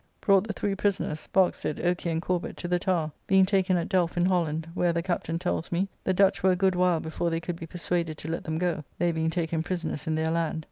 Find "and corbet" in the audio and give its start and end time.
2.09-2.57